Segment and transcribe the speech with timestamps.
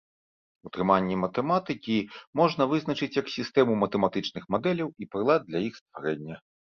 [0.67, 1.97] Утрыманне матэматыкі
[2.41, 6.39] можна вызначыць як сістэму матэматычных мадэляў і прылад для іх стварэння.